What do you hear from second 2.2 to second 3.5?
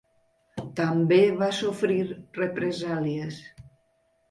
represàlies.